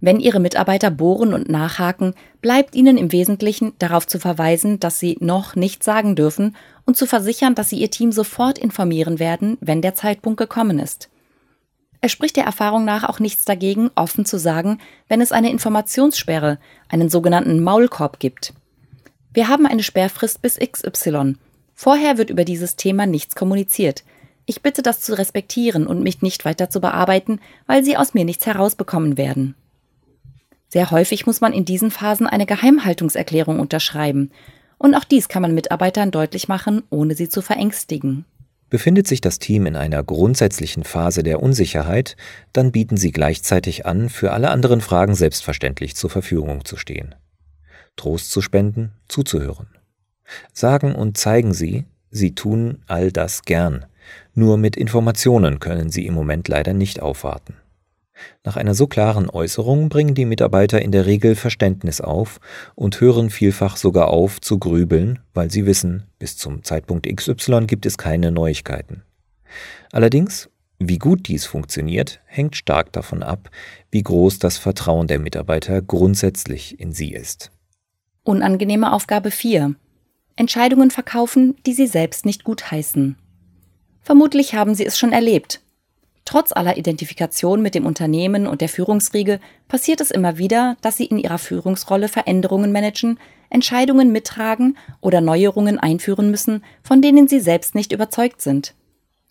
Wenn 0.05 0.19
Ihre 0.19 0.41
Mitarbeiter 0.41 0.91
bohren 0.91 1.33
und 1.33 1.48
nachhaken, 1.48 2.13
bleibt 2.41 2.75
Ihnen 2.75 2.98
im 2.98 3.13
Wesentlichen 3.13 3.72
darauf 3.79 4.05
zu 4.05 4.19
verweisen, 4.19 4.77
dass 4.81 5.00
Sie 5.00 5.15
noch 5.22 5.55
nichts 5.55 5.86
sagen 5.86 6.17
dürfen 6.17 6.57
und 6.86 6.98
zu 6.98 7.07
versichern, 7.07 7.55
dass 7.55 7.69
Sie 7.69 7.77
Ihr 7.77 7.89
Team 7.89 8.12
sofort 8.12 8.57
informieren 8.57 9.17
werden, 9.17 9.57
wenn 9.62 9.81
der 9.81 9.95
Zeitpunkt 9.95 10.38
gekommen 10.38 10.77
ist. 10.77 11.07
Es 12.01 12.12
spricht 12.12 12.36
der 12.36 12.43
Erfahrung 12.43 12.83
nach 12.83 13.05
auch 13.05 13.22
nichts 13.22 13.45
dagegen, 13.45 13.91
offen 13.95 14.25
zu 14.25 14.38
sagen, 14.38 14.79
wenn 15.07 15.22
es 15.22 15.31
eine 15.31 15.50
Informationssperre, 15.51 16.60
einen 16.89 17.07
sogenannten 17.07 17.63
Maulkorb 17.63 18.19
gibt. 18.19 18.53
Wir 19.33 19.48
haben 19.48 19.65
eine 19.65 19.83
Sperrfrist 19.83 20.41
bis 20.41 20.60
XY. 20.60 21.36
Vorher 21.75 22.17
wird 22.17 22.29
über 22.29 22.43
dieses 22.43 22.75
Thema 22.75 23.05
nichts 23.05 23.36
kommuniziert. 23.36 24.03
Ich 24.48 24.62
bitte 24.62 24.81
das 24.81 25.00
zu 25.00 25.17
respektieren 25.17 25.88
und 25.88 26.03
mich 26.03 26.22
nicht 26.22 26.43
weiter 26.43 26.69
zu 26.69 26.81
bearbeiten, 26.81 27.39
weil 27.67 27.86
Sie 27.86 27.95
aus 27.95 28.13
mir 28.13 28.25
nichts 28.25 28.45
herausbekommen 28.45 29.15
werden. 29.15 29.55
Sehr 30.74 30.89
häufig 30.89 31.27
muss 31.27 31.39
man 31.39 31.53
in 31.53 31.65
diesen 31.65 31.92
Phasen 31.92 32.25
eine 32.25 32.48
Geheimhaltungserklärung 32.48 33.60
unterschreiben. 33.60 34.32
Und 34.80 34.96
auch 34.96 35.03
dies 35.03 35.27
kann 35.27 35.44
man 35.44 35.53
Mitarbeitern 35.53 36.10
deutlich 36.10 36.48
machen, 36.48 36.82
ohne 36.89 37.13
sie 37.13 37.30
zu 37.30 37.44
verängstigen. 37.44 38.25
Befindet 38.72 39.06
sich 39.06 39.22
das 39.22 39.38
Team 39.38 39.68
in 39.68 39.75
einer 39.75 40.01
grundsätzlichen 40.01 40.84
Phase 40.84 41.22
der 41.22 41.44
Unsicherheit, 41.44 42.18
dann 42.53 42.72
bieten 42.72 42.98
sie 42.98 43.12
gleichzeitig 43.12 43.86
an, 43.86 44.10
für 44.10 44.32
alle 44.32 44.50
anderen 44.50 44.82
Fragen 44.82 45.13
selbstverständlich 45.13 45.96
zur 45.96 46.10
Verfügung 46.10 46.65
zu 46.65 46.75
stehen. 46.75 47.13
Trost 47.96 48.32
zu 48.32 48.42
spenden, 48.42 48.94
zuzuhören. 49.08 49.68
Sagen 50.53 50.96
und 50.96 51.18
zeigen 51.18 51.53
Sie, 51.53 51.86
Sie 52.10 52.34
tun 52.34 52.82
all 52.88 53.12
das 53.12 53.44
gern. 53.44 53.86
Nur 54.34 54.58
mit 54.58 54.75
Informationen 54.75 55.60
können 55.60 55.92
Sie 55.92 56.08
im 56.08 56.15
Moment 56.15 56.48
leider 56.48 56.74
nicht 56.74 57.00
aufwarten. 57.00 57.58
Nach 58.43 58.58
einer 58.58 58.75
so 58.75 58.88
klaren 58.88 59.29
Äußerung 59.29 59.89
bringen 59.89 60.15
die 60.15 60.25
Mitarbeiter 60.25 60.82
in 60.82 60.91
der 60.91 61.05
Regel 61.05 61.36
Verständnis 61.36 62.01
auf 62.01 62.39
und 62.75 63.00
hören 63.01 63.29
vielfach 63.29 63.77
sogar 63.77 64.10
auf 64.10 64.41
zu 64.41 64.60
grübeln, 64.60 65.20
weil 65.34 65.50
sie 65.50 65.65
wissen, 65.65 66.03
bis 66.20 66.38
zum 66.38 66.63
Zeitpunkt 66.63 67.08
XY 67.08 67.65
gibt 67.65 67.86
es 67.86 67.98
keine 67.98 68.32
Neuigkeiten. 68.32 69.03
Allerdings, 69.91 70.50
wie 70.79 71.00
gut 71.00 71.27
dies 71.27 71.46
funktioniert, 71.46 72.20
hängt 72.25 72.55
stark 72.55 72.91
davon 72.91 73.24
ab, 73.24 73.50
wie 73.91 74.03
groß 74.03 74.39
das 74.39 74.58
Vertrauen 74.58 75.08
der 75.08 75.20
Mitarbeiter 75.20 75.82
grundsätzlich 75.82 76.79
in 76.79 76.91
sie 76.91 77.13
ist. 77.13 77.51
Unangenehme 78.24 78.93
Aufgabe 78.93 79.32
4. 79.32 79.75
Entscheidungen 80.36 80.91
verkaufen, 80.91 81.55
die 81.65 81.74
sie 81.74 81.88
selbst 81.88 82.25
nicht 82.25 82.43
gutheißen. 82.43 83.17
Vermutlich 84.01 84.53
haben 84.53 84.75
Sie 84.75 84.86
es 84.86 84.98
schon 84.98 85.13
erlebt. 85.13 85.62
Trotz 86.25 86.53
aller 86.53 86.77
Identifikation 86.77 87.62
mit 87.62 87.75
dem 87.75 87.86
Unternehmen 87.86 88.48
und 88.48 88.62
der 88.62 88.70
Führungsriege 88.70 89.39
passiert 89.68 90.00
es 90.00 90.10
immer 90.10 90.38
wieder, 90.38 90.77
dass 90.82 90.98
Sie 90.98 91.06
in 91.06 91.18
Ihrer 91.18 91.38
Führungsrolle 91.38 92.08
Veränderungen 92.08 92.72
managen, 92.72 93.20
Entscheidungen 93.50 94.12
mittragen 94.12 94.77
oder 95.01 95.22
Neuerungen 95.22 95.80
einführen 95.80 96.32
müssen, 96.32 96.63
von 96.82 97.01
denen 97.01 97.27
Sie 97.27 97.39
selbst 97.39 97.75
nicht 97.75 97.92
überzeugt 97.92 98.42
sind. 98.42 98.74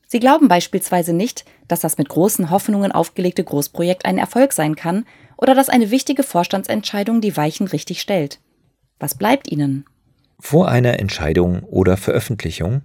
Sie 0.07 0.21
glauben 0.21 0.49
beispielsweise 0.49 1.15
nicht, 1.15 1.47
dass 1.69 1.81
das 1.81 1.97
mit 1.97 2.11
großen 2.11 2.51
Hoffnungen 2.51 2.93
aufgelegte 2.93 3.43
Großprojekt 3.43 4.05
ein 4.05 4.19
Erfolg 4.19 4.53
sein 4.53 4.77
kann 4.77 5.07
oder 5.39 5.55
dass 5.55 5.71
eine 5.71 5.91
wichtige 5.91 6.23
Vorstandsentscheidung 6.23 7.23
die 7.23 7.37
Weichen 7.37 7.67
richtig 7.67 8.03
stellt. 8.03 8.39
Was 8.99 9.17
bleibt 9.17 9.51
Ihnen? 9.51 9.87
Vor 10.39 10.69
einer 10.69 11.01
Entscheidung 11.01 11.63
oder 11.63 11.97
Veröffentlichung 11.97 12.83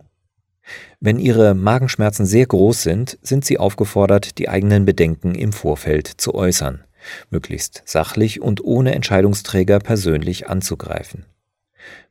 wenn 0.99 1.19
Ihre 1.19 1.53
Magenschmerzen 1.53 2.25
sehr 2.25 2.45
groß 2.45 2.83
sind, 2.83 3.17
sind 3.21 3.45
Sie 3.45 3.57
aufgefordert, 3.57 4.37
die 4.37 4.49
eigenen 4.49 4.85
Bedenken 4.85 5.35
im 5.35 5.53
Vorfeld 5.53 6.07
zu 6.07 6.35
äußern, 6.35 6.83
möglichst 7.29 7.83
sachlich 7.85 8.41
und 8.41 8.63
ohne 8.63 8.95
Entscheidungsträger 8.95 9.79
persönlich 9.79 10.47
anzugreifen. 10.49 11.25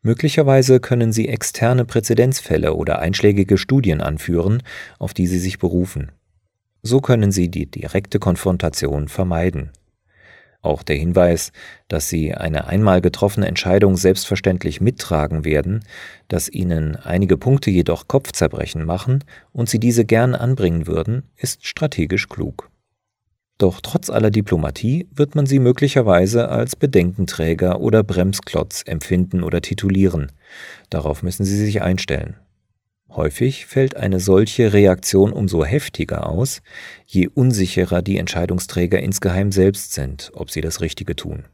Möglicherweise 0.02 0.80
können 0.80 1.12
Sie 1.12 1.28
externe 1.28 1.84
Präzedenzfälle 1.84 2.74
oder 2.74 3.00
einschlägige 3.00 3.58
Studien 3.58 4.00
anführen, 4.00 4.62
auf 4.98 5.14
die 5.14 5.26
Sie 5.26 5.38
sich 5.38 5.58
berufen. 5.58 6.12
So 6.82 7.00
können 7.00 7.32
Sie 7.32 7.48
die 7.50 7.66
direkte 7.66 8.18
Konfrontation 8.18 9.08
vermeiden. 9.08 9.72
Auch 10.66 10.82
der 10.82 10.96
Hinweis, 10.96 11.52
dass 11.86 12.08
Sie 12.08 12.34
eine 12.34 12.66
einmal 12.66 13.00
getroffene 13.00 13.46
Entscheidung 13.46 13.96
selbstverständlich 13.96 14.80
mittragen 14.80 15.44
werden, 15.44 15.84
dass 16.26 16.48
Ihnen 16.48 16.96
einige 16.96 17.36
Punkte 17.36 17.70
jedoch 17.70 18.08
Kopfzerbrechen 18.08 18.84
machen 18.84 19.22
und 19.52 19.68
Sie 19.70 19.78
diese 19.78 20.04
gern 20.04 20.34
anbringen 20.34 20.88
würden, 20.88 21.22
ist 21.36 21.64
strategisch 21.64 22.28
klug. 22.28 22.68
Doch 23.58 23.80
trotz 23.80 24.10
aller 24.10 24.32
Diplomatie 24.32 25.06
wird 25.14 25.36
man 25.36 25.46
sie 25.46 25.60
möglicherweise 25.60 26.48
als 26.48 26.74
Bedenkenträger 26.74 27.80
oder 27.80 28.02
Bremsklotz 28.02 28.82
empfinden 28.86 29.44
oder 29.44 29.62
titulieren. 29.62 30.32
Darauf 30.90 31.22
müssen 31.22 31.44
Sie 31.44 31.56
sich 31.56 31.80
einstellen. 31.80 32.34
Häufig 33.16 33.64
fällt 33.64 33.96
eine 33.96 34.20
solche 34.20 34.74
Reaktion 34.74 35.32
umso 35.32 35.64
heftiger 35.64 36.28
aus, 36.28 36.60
je 37.06 37.28
unsicherer 37.28 38.02
die 38.02 38.18
Entscheidungsträger 38.18 39.00
insgeheim 39.00 39.52
selbst 39.52 39.94
sind, 39.94 40.30
ob 40.34 40.50
sie 40.50 40.60
das 40.60 40.82
Richtige 40.82 41.16
tun. 41.16 41.46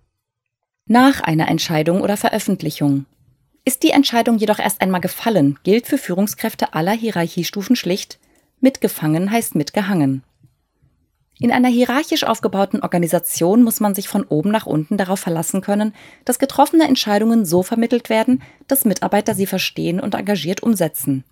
Nach 0.86 1.20
einer 1.20 1.48
Entscheidung 1.48 2.00
oder 2.00 2.16
Veröffentlichung. 2.16 3.06
Ist 3.64 3.84
die 3.84 3.90
Entscheidung 3.90 4.38
jedoch 4.38 4.58
erst 4.58 4.80
einmal 4.80 5.00
gefallen, 5.00 5.56
gilt 5.62 5.86
für 5.86 5.98
Führungskräfte 5.98 6.74
aller 6.74 6.90
Hierarchiestufen 6.92 7.76
schlicht, 7.76 8.18
mitgefangen 8.60 9.30
heißt 9.30 9.54
mitgehangen. 9.54 10.24
In 11.38 11.52
einer 11.52 11.68
hierarchisch 11.68 12.24
aufgebauten 12.24 12.82
Organisation 12.82 13.62
muss 13.62 13.78
man 13.78 13.94
sich 13.94 14.08
von 14.08 14.24
oben 14.24 14.50
nach 14.50 14.66
unten 14.66 14.96
darauf 14.96 15.20
verlassen 15.20 15.60
können, 15.60 15.94
dass 16.24 16.40
getroffene 16.40 16.88
Entscheidungen 16.88 17.44
so 17.44 17.62
vermittelt 17.62 18.10
werden, 18.10 18.42
dass 18.66 18.84
Mitarbeiter 18.84 19.34
sie 19.36 19.46
verstehen 19.46 20.00
und 20.00 20.14
engagiert 20.14 20.64
umsetzen. 20.64 21.22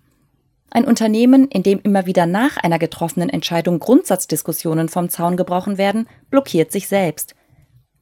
Ein 0.73 0.85
Unternehmen, 0.85 1.49
in 1.49 1.63
dem 1.63 1.81
immer 1.83 2.05
wieder 2.05 2.25
nach 2.25 2.55
einer 2.55 2.79
getroffenen 2.79 3.29
Entscheidung 3.29 3.79
Grundsatzdiskussionen 3.79 4.87
vom 4.87 5.09
Zaun 5.09 5.35
gebrochen 5.35 5.77
werden, 5.77 6.07
blockiert 6.29 6.71
sich 6.71 6.87
selbst. 6.87 7.35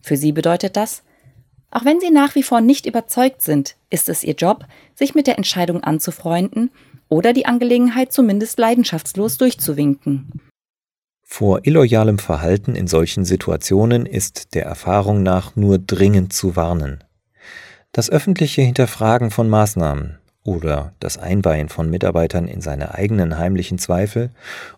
Für 0.01 0.15
sie 0.15 0.31
bedeutet 0.31 0.77
das, 0.77 1.03
auch 1.71 1.83
wenn 1.83 1.99
sie 1.99 2.11
nach 2.11 2.35
wie 2.35 2.43
vor 2.43 2.61
nicht 2.61 2.85
überzeugt 2.85 3.41
sind, 3.41 3.75
ist 3.89 4.07
es 4.07 4.23
ihr 4.23 4.35
Job, 4.35 4.65
sich 4.95 5.15
mit 5.15 5.25
der 5.25 5.37
Entscheidung 5.37 5.83
anzufreunden 5.83 6.69
oder 7.09 7.33
die 7.33 7.47
Angelegenheit 7.47 8.11
zumindest 8.11 8.59
leidenschaftslos 8.59 9.37
durchzuwinken. 9.37 10.41
Vor 11.23 11.61
illoyalem 11.63 12.19
Verhalten 12.19 12.75
in 12.75 12.87
solchen 12.87 13.25
Situationen 13.25 14.05
ist 14.05 14.53
der 14.53 14.65
Erfahrung 14.65 15.21
nach 15.23 15.55
nur 15.55 15.79
dringend 15.79 16.33
zu 16.33 16.55
warnen. 16.55 17.03
Das 17.91 18.11
öffentliche 18.11 18.61
Hinterfragen 18.61 19.31
von 19.31 19.49
Maßnahmen, 19.49 20.18
oder 20.43 20.93
das 20.99 21.17
Einweihen 21.17 21.69
von 21.69 21.89
Mitarbeitern 21.89 22.47
in 22.47 22.61
seine 22.61 22.95
eigenen 22.95 23.37
heimlichen 23.37 23.77
Zweifel 23.77 24.31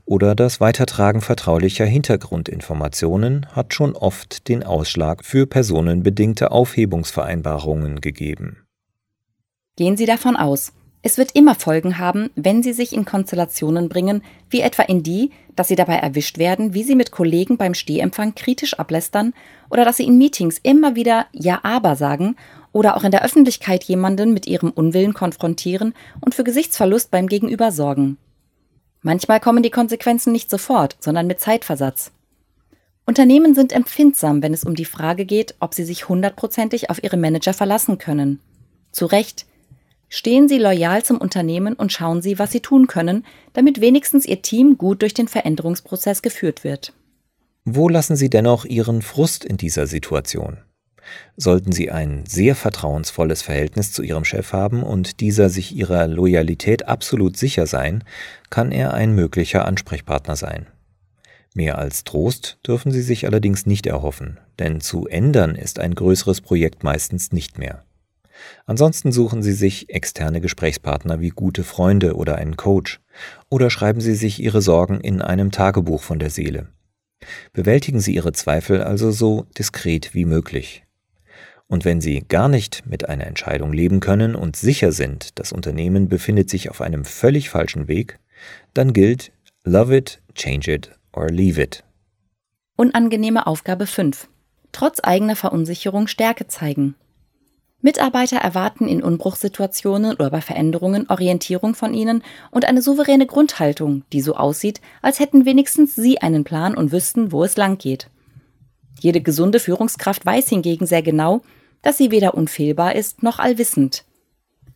oder 0.06 0.36
das 0.36 0.60
Weitertragen 0.60 1.22
vertraulicher 1.22 1.86
Hintergrundinformationen 1.86 3.48
hat 3.54 3.74
schon 3.74 3.96
oft 3.96 4.48
den 4.48 4.64
Ausschlag 4.64 5.24
für 5.24 5.46
personenbedingte 5.46 6.52
Aufhebungsvereinbarungen 6.52 8.02
gegeben. 8.02 8.66
Gehen 9.78 9.98
Sie 9.98 10.06
davon 10.06 10.36
aus, 10.36 10.74
es 11.04 11.18
wird 11.18 11.32
immer 11.36 11.56
Folgen 11.56 11.98
haben, 11.98 12.30
wenn 12.36 12.62
Sie 12.62 12.74
sich 12.74 12.94
in 12.94 13.06
Konstellationen 13.06 13.90
bringen, 13.90 14.22
wie 14.52 14.62
etwa 14.62 14.84
in 14.84 15.02
die, 15.02 15.32
dass 15.56 15.68
Sie 15.68 15.76
dabei 15.76 15.96
erwischt 15.96 16.38
werden, 16.38 16.76
wie 16.76 16.84
Sie 16.84 16.96
mit 16.96 17.12
Kollegen 17.12 17.58
beim 17.58 17.74
Stehempfang 17.74 18.36
kritisch 18.36 18.78
ablästern 18.78 19.34
oder 19.72 19.84
dass 19.84 19.98
Sie 19.98 20.06
in 20.06 20.20
Meetings 20.20 20.60
immer 20.62 20.96
wieder 20.96 21.26
Ja 21.32 21.62
aber 21.64 21.96
sagen 21.96 22.36
oder 22.72 22.96
auch 22.98 23.04
in 23.04 23.12
der 23.12 23.24
Öffentlichkeit 23.24 23.84
jemanden 23.84 24.34
mit 24.34 24.48
ihrem 24.48 24.72
Unwillen 24.72 25.14
konfrontieren 25.14 25.94
und 26.22 26.36
für 26.36 26.44
Gesichtsverlust 26.44 27.12
beim 27.12 27.28
Gegenüber 27.28 27.72
sorgen. 27.72 28.18
Manchmal 29.02 29.40
kommen 29.40 29.64
die 29.64 29.72
Konsequenzen 29.72 30.32
nicht 30.32 30.50
sofort, 30.50 30.96
sondern 31.00 31.28
mit 31.28 31.40
Zeitversatz. 31.40 32.12
Unternehmen 33.06 33.56
sind 33.56 33.74
empfindsam, 33.74 34.44
wenn 34.44 34.54
es 34.54 34.64
um 34.64 34.76
die 34.76 34.86
Frage 34.86 35.26
geht, 35.26 35.56
ob 35.60 35.74
sie 35.74 35.84
sich 35.84 36.08
hundertprozentig 36.08 36.90
auf 36.90 37.04
ihre 37.04 37.18
Manager 37.18 37.54
verlassen 37.54 37.98
können. 37.98 38.40
Zu 38.92 39.06
Recht. 39.06 39.46
Stehen 40.08 40.50
Sie 40.50 40.58
loyal 40.58 41.04
zum 41.04 41.18
Unternehmen 41.18 41.74
und 41.74 41.94
schauen 41.94 42.22
Sie, 42.22 42.38
was 42.38 42.52
Sie 42.52 42.60
tun 42.60 42.88
können, 42.88 43.26
damit 43.54 43.80
wenigstens 43.80 44.26
Ihr 44.26 44.42
Team 44.42 44.78
gut 44.78 45.02
durch 45.02 45.14
den 45.14 45.30
Veränderungsprozess 45.30 46.22
geführt 46.22 46.66
wird. 46.66 46.94
Wo 47.64 47.88
lassen 47.88 48.18
Sie 48.18 48.30
dennoch 48.30 48.66
Ihren 48.66 49.02
Frust 49.02 49.46
in 49.46 49.56
dieser 49.56 49.88
Situation? 49.88 50.58
Sollten 51.38 51.72
Sie 51.72 51.92
ein 51.92 52.26
sehr 52.28 52.56
vertrauensvolles 52.56 53.42
Verhältnis 53.42 53.92
zu 53.92 54.04
Ihrem 54.04 54.26
Chef 54.26 54.54
haben 54.54 54.84
und 54.84 55.20
dieser 55.20 55.50
sich 55.50 55.76
Ihrer 55.76 56.08
Loyalität 56.08 56.88
absolut 56.88 57.38
sicher 57.38 57.68
sein, 57.68 58.04
kann 58.50 58.72
er 58.72 58.94
ein 58.94 59.14
möglicher 59.14 59.66
Ansprechpartner 59.66 60.36
sein. 60.36 60.68
Mehr 61.54 61.78
als 61.78 62.06
Trost 62.06 62.60
dürfen 62.66 62.92
Sie 62.92 63.02
sich 63.02 63.26
allerdings 63.26 63.66
nicht 63.66 63.86
erhoffen, 63.86 64.40
denn 64.60 64.80
zu 64.80 65.08
ändern 65.08 65.56
ist 65.56 65.80
ein 65.80 65.96
größeres 65.96 66.42
Projekt 66.42 66.84
meistens 66.84 67.34
nicht 67.34 67.58
mehr. 67.58 67.84
Ansonsten 68.66 69.12
suchen 69.12 69.44
Sie 69.44 69.54
sich 69.54 69.90
externe 69.90 70.42
Gesprächspartner 70.42 71.20
wie 71.20 71.30
gute 71.30 71.64
Freunde 71.64 72.16
oder 72.16 72.36
einen 72.36 72.58
Coach 72.58 73.00
oder 73.50 73.70
schreiben 73.70 74.02
Sie 74.02 74.16
sich 74.16 74.42
Ihre 74.42 74.62
Sorgen 74.62 75.02
in 75.02 75.22
einem 75.22 75.52
Tagebuch 75.52 76.02
von 76.02 76.20
der 76.20 76.30
Seele. 76.30 76.68
Bewältigen 77.54 78.00
Sie 78.00 78.16
Ihre 78.16 78.34
Zweifel 78.34 78.82
also 78.82 79.12
so 79.12 79.46
diskret 79.58 80.14
wie 80.14 80.26
möglich. 80.26 80.84
Und 81.72 81.86
wenn 81.86 82.02
Sie 82.02 82.26
gar 82.28 82.50
nicht 82.50 82.86
mit 82.86 83.08
einer 83.08 83.26
Entscheidung 83.26 83.72
leben 83.72 84.02
können 84.02 84.36
und 84.36 84.58
sicher 84.58 84.92
sind, 84.92 85.40
das 85.40 85.54
Unternehmen 85.54 86.10
befindet 86.10 86.50
sich 86.50 86.70
auf 86.70 86.82
einem 86.82 87.06
völlig 87.06 87.50
falschen 87.50 87.88
Weg, 87.88 88.20
dann 88.74 88.92
gilt 88.92 89.32
Love 89.64 89.96
it, 89.96 90.22
change 90.36 90.70
it 90.70 90.92
or 91.14 91.30
leave 91.30 91.62
it. 91.62 91.86
Unangenehme 92.76 93.48
Aufgabe 93.48 93.88
5. 93.88 94.28
Trotz 94.74 95.00
eigener 95.02 95.38
Verunsicherung 95.38 96.08
Stärke 96.08 96.46
zeigen. 96.48 96.96
Mitarbeiter 97.80 98.40
erwarten 98.40 98.90
in 98.90 99.02
Unbruchssituationen 99.02 100.16
oder 100.16 100.30
bei 100.30 100.42
Veränderungen 100.42 101.10
Orientierung 101.10 101.74
von 101.74 101.94
ihnen 101.94 102.22
und 102.52 102.66
eine 102.66 102.82
souveräne 102.82 103.28
Grundhaltung, 103.28 104.04
die 104.12 104.20
so 104.20 104.36
aussieht, 104.36 104.82
als 105.02 105.22
hätten 105.22 105.46
wenigstens 105.46 105.96
sie 105.96 106.22
einen 106.22 106.44
Plan 106.44 106.76
und 106.76 106.92
wüssten, 106.92 107.32
wo 107.32 107.46
es 107.46 107.56
lang 107.56 107.78
geht. 107.78 108.10
Jede 109.00 109.22
gesunde 109.22 109.62
Führungskraft 109.62 110.26
weiß 110.26 110.50
hingegen 110.50 110.86
sehr 110.86 111.02
genau, 111.02 111.42
dass 111.82 111.98
sie 111.98 112.12
weder 112.12 112.34
unfehlbar 112.36 112.96
ist 112.96 113.24
noch 113.24 113.40
allwissend. 113.40 114.06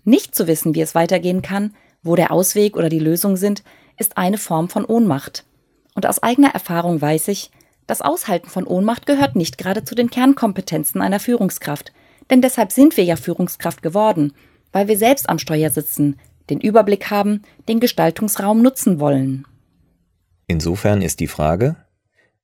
Nicht 0.03 0.35
zu 0.35 0.47
wissen, 0.47 0.75
wie 0.75 0.81
es 0.81 0.95
weitergehen 0.95 1.41
kann, 1.41 1.75
wo 2.03 2.15
der 2.15 2.31
Ausweg 2.31 2.77
oder 2.77 2.89
die 2.89 3.00
Lösung 3.00 3.35
sind, 3.35 3.63
ist 3.97 4.17
eine 4.17 4.38
Form 4.38 4.69
von 4.69 4.85
Ohnmacht. 4.85 5.45
Und 5.95 6.05
aus 6.05 6.21
eigener 6.21 6.53
Erfahrung 6.53 7.01
weiß 7.01 7.29
ich, 7.29 7.51
das 7.88 8.01
Aushalten 8.01 8.50
von 8.50 8.65
Ohnmacht 8.65 9.05
gehört 9.05 9.35
nicht 9.35 9.57
gerade 9.57 9.83
zu 9.83 9.95
den 9.95 10.09
Kernkompetenzen 10.09 11.01
einer 11.01 11.19
Führungskraft, 11.19 11.93
denn 12.29 12.41
deshalb 12.41 12.71
sind 12.71 12.97
wir 12.97 13.03
ja 13.03 13.15
Führungskraft 13.15 13.81
geworden, 13.81 14.33
weil 14.71 14.88
wir 14.88 14.97
selbst 14.97 15.29
am 15.29 15.39
Steuer 15.39 15.69
sitzen, 15.69 16.19
den 16.50 16.59
Überblick 16.59 17.09
haben, 17.09 17.43
den 17.67 17.79
Gestaltungsraum 17.79 18.62
nutzen 18.62 19.00
wollen. 19.00 19.45
Insofern 20.47 21.01
ist 21.01 21.19
die 21.19 21.27
Frage, 21.27 21.75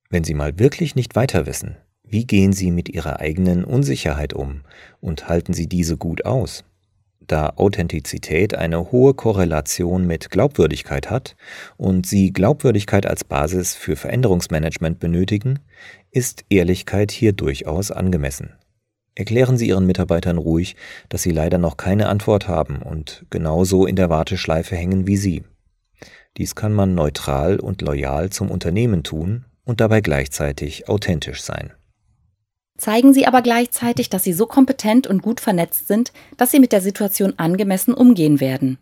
Wenn 0.10 0.24
Sie 0.24 0.34
mal 0.34 0.60
wirklich 0.60 0.96
nicht 0.96 1.16
weiter 1.16 1.46
wissen, 1.46 1.78
wie 2.12 2.26
gehen 2.26 2.52
Sie 2.52 2.72
mit 2.72 2.90
Ihrer 2.90 3.22
eigenen 3.22 3.64
Unsicherheit 3.64 4.34
um 4.34 4.64
und 5.00 5.30
halten 5.30 5.54
Sie 5.54 5.68
diese 5.68 5.96
gut 5.96 6.26
aus? 6.26 6.66
Da 7.26 7.54
Authentizität 7.56 8.54
eine 8.54 8.92
hohe 8.92 9.14
Korrelation 9.14 10.06
mit 10.06 10.30
Glaubwürdigkeit 10.30 11.10
hat 11.10 11.38
und 11.78 12.06
Sie 12.06 12.34
Glaubwürdigkeit 12.34 13.06
als 13.06 13.24
Basis 13.24 13.76
für 13.76 13.96
Veränderungsmanagement 13.96 15.00
benötigen, 15.00 15.60
ist 16.12 16.44
Ehrlichkeit 16.50 17.12
hier 17.12 17.32
durchaus 17.32 17.92
angemessen. 17.92 18.56
Erklären 19.16 19.58
Sie 19.58 19.70
Ihren 19.70 19.86
Mitarbeitern 19.86 20.38
ruhig, 20.38 20.76
dass 21.08 21.22
Sie 21.22 21.32
leider 21.32 21.58
noch 21.58 21.78
keine 21.78 22.10
Antwort 22.10 22.50
haben 22.50 22.82
und 22.82 23.26
genauso 23.30 23.86
in 23.86 23.96
der 23.96 24.10
Warteschleife 24.10 24.76
hängen 24.76 25.08
wie 25.08 25.18
Sie. 25.18 25.44
Dies 26.36 26.56
kann 26.56 26.74
man 26.74 26.94
neutral 26.94 27.58
und 27.58 27.82
loyal 27.82 28.32
zum 28.32 28.52
Unternehmen 28.52 29.04
tun 29.04 29.46
und 29.64 29.80
dabei 29.80 30.02
gleichzeitig 30.02 30.90
authentisch 30.90 31.42
sein. 31.42 31.72
Zeigen 32.78 33.14
Sie 33.14 33.28
aber 33.28 33.42
gleichzeitig, 33.42 34.10
dass 34.10 34.24
Sie 34.24 34.34
so 34.34 34.46
kompetent 34.46 35.06
und 35.06 35.22
gut 35.22 35.40
vernetzt 35.40 35.88
sind, 35.88 36.12
dass 36.38 36.52
Sie 36.52 36.60
mit 36.60 36.72
der 36.72 36.82
Situation 36.82 37.34
angemessen 37.38 37.94
umgehen 37.94 38.40
werden. 38.40 38.78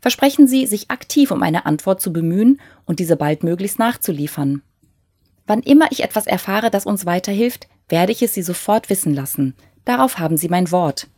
Versprechen 0.00 0.46
Sie, 0.46 0.66
sich 0.66 0.90
aktiv 0.90 1.30
um 1.30 1.42
eine 1.42 1.66
Antwort 1.66 2.00
zu 2.00 2.12
bemühen 2.12 2.60
und 2.86 3.00
diese 3.00 3.16
baldmöglichst 3.16 3.78
nachzuliefern. 3.78 4.62
Wann 5.46 5.62
immer 5.62 5.90
ich 5.90 6.02
etwas 6.02 6.26
erfahre, 6.26 6.70
das 6.70 6.86
uns 6.86 7.06
weiterhilft, 7.06 7.68
werde 7.88 8.12
ich 8.12 8.22
es 8.22 8.34
Sie 8.34 8.42
sofort 8.42 8.88
wissen 8.88 9.14
lassen. 9.14 9.54
Darauf 9.84 10.18
haben 10.18 10.36
Sie 10.36 10.48
mein 10.48 10.70
Wort. 10.70 11.08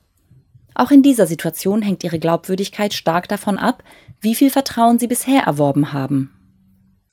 Auch 0.75 0.91
in 0.91 1.03
dieser 1.03 1.27
Situation 1.27 1.83
hängt 1.83 2.03
Ihre 2.03 2.19
Glaubwürdigkeit 2.19 2.95
stark 2.95 3.29
davon 3.29 3.59
ab, 3.59 3.85
wie 4.21 4.35
viel 4.35 4.51
Vertrauen 4.51 4.99
Sie 4.99 5.07
bisher 5.07 5.43
erworben 5.43 5.93
haben. 5.93 6.31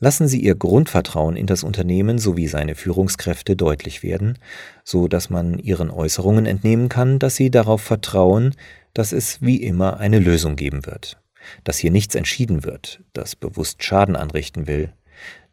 Lassen 0.02 0.30
Sie 0.30 0.40
Ihr 0.40 0.56
Grundvertrauen 0.56 1.36
in 1.36 1.46
das 1.46 1.64
Unternehmen 1.64 2.20
sowie 2.20 2.48
seine 2.48 2.76
Führungskräfte 2.76 3.58
deutlich 3.58 4.02
werden, 4.02 4.40
so 4.86 5.10
dass 5.10 5.30
man 5.30 5.60
Ihren 5.60 5.92
Äußerungen 5.92 6.46
entnehmen 6.46 6.88
kann, 6.88 7.20
dass 7.20 7.36
Sie 7.36 7.52
darauf 7.52 7.82
vertrauen, 7.82 8.56
dass 8.94 9.12
es 9.12 9.42
wie 9.42 9.62
immer 9.62 10.00
eine 10.00 10.20
Lösung 10.20 10.56
geben 10.56 10.86
wird, 10.86 11.22
dass 11.66 11.78
hier 11.78 11.92
nichts 11.92 12.16
entschieden 12.16 12.64
wird, 12.64 13.04
das 13.12 13.36
bewusst 13.36 13.84
Schaden 13.84 14.16
anrichten 14.16 14.68
will, 14.68 14.94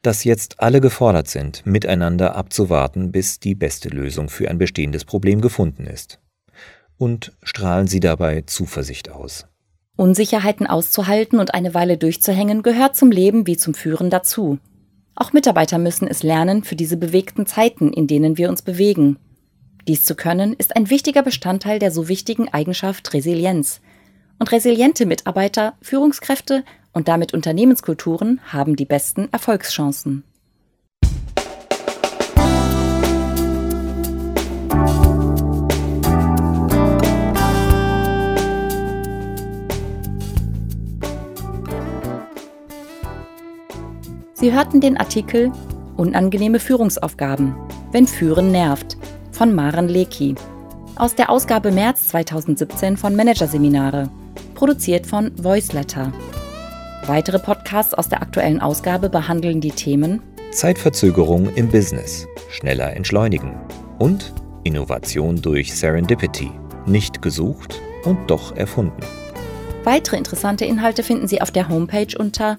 dass 0.03 0.23
jetzt 0.23 0.61
alle 0.61 0.81
gefordert 0.81 1.27
sind, 1.27 1.67
miteinander 1.67 2.37
abzuwarten, 2.37 3.11
bis 3.11 3.41
die 3.41 3.57
beste 3.57 3.89
Lösung 3.89 4.29
für 4.29 4.49
ein 4.49 4.59
bestehendes 4.59 5.05
Problem 5.05 5.41
gefunden 5.41 5.89
ist. 5.89 6.21
Und 6.99 7.37
strahlen 7.43 7.89
Sie 7.89 7.99
dabei 7.99 8.43
Zuversicht 8.43 9.11
aus. 9.11 9.49
Unsicherheiten 9.97 10.67
auszuhalten 10.67 11.39
und 11.39 11.55
eine 11.55 11.75
Weile 11.75 11.97
durchzuhängen 11.97 12.63
gehört 12.63 12.97
zum 12.97 13.11
Leben 13.11 13.47
wie 13.47 13.57
zum 13.57 13.75
Führen 13.75 14.11
dazu. 14.11 14.59
Auch 15.15 15.33
Mitarbeiter 15.33 15.79
müssen 15.79 16.07
es 16.07 16.23
lernen 16.23 16.63
für 16.63 16.77
diese 16.77 16.99
bewegten 16.99 17.47
Zeiten, 17.47 17.93
in 17.93 18.07
denen 18.07 18.37
wir 18.37 18.51
uns 18.51 18.61
bewegen. 18.61 19.19
Dies 19.89 20.05
zu 20.05 20.15
können, 20.15 20.53
ist 20.53 20.77
ein 20.77 20.91
wichtiger 20.91 21.23
Bestandteil 21.23 21.79
der 21.79 21.91
so 21.91 22.09
wichtigen 22.09 22.49
Eigenschaft 22.53 23.15
Resilienz. 23.15 23.81
Und 24.39 24.53
resiliente 24.53 25.07
Mitarbeiter, 25.07 25.75
Führungskräfte 25.81 26.65
und 26.93 27.09
damit 27.09 27.33
Unternehmenskulturen 27.33 28.41
haben 28.47 28.77
die 28.77 28.85
besten 28.85 29.29
Erfolgschancen. 29.33 30.25
Sie 44.47 44.53
hörten 44.53 44.81
den 44.81 44.97
Artikel 44.97 45.51
Unangenehme 45.97 46.61
Führungsaufgaben, 46.61 47.57
wenn 47.91 48.07
Führen 48.07 48.53
nervt 48.53 48.97
von 49.33 49.53
Maren 49.53 49.89
Leki 49.89 50.37
aus 50.95 51.17
der 51.17 51.31
Ausgabe 51.31 51.73
März 51.73 52.11
2017 52.11 52.97
von 52.97 53.17
Managerseminare, 53.17 54.09
produziert 54.55 55.05
von 55.05 55.33
Voiceletter. 55.37 56.13
Weitere 57.07 57.41
Podcasts 57.41 57.93
aus 57.93 58.09
der 58.09 58.23
aktuellen 58.23 58.61
Ausgabe 58.61 59.11
behandeln 59.11 59.61
die 59.61 59.73
Themen 59.73 60.23
Zeitverzögerung 60.53 61.53
im 61.57 61.69
Business, 61.69 62.29
schneller 62.49 62.95
entschleunigen 62.95 63.53
und 63.99 64.33
Innovation 64.63 65.43
durch 65.43 65.75
Serendipity, 65.75 66.53
nicht 66.87 67.21
gesucht 67.21 67.81
und 68.05 68.31
doch 68.31 68.55
erfunden. 68.55 69.03
Weitere 69.83 70.17
interessante 70.17 70.65
Inhalte 70.67 71.03
finden 71.03 71.27
Sie 71.27 71.41
auf 71.41 71.51
der 71.51 71.69
Homepage 71.69 72.17
unter 72.17 72.59